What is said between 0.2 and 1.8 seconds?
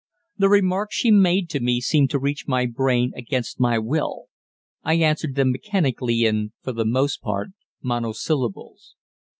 The remarks she made to me